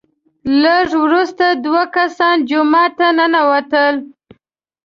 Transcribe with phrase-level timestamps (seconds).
[0.63, 3.95] لږ وروسته دوه کسان جومات ته ننوتل،